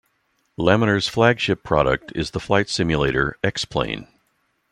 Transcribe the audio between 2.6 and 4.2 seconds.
simulator "X-Plane".